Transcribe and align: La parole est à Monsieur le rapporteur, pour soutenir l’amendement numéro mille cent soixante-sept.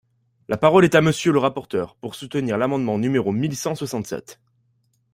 La 0.47 0.57
parole 0.57 0.83
est 0.83 0.95
à 0.95 1.01
Monsieur 1.03 1.31
le 1.31 1.37
rapporteur, 1.37 1.93
pour 1.95 2.15
soutenir 2.15 2.57
l’amendement 2.57 2.97
numéro 2.97 3.31
mille 3.31 3.55
cent 3.55 3.75
soixante-sept. 3.75 4.39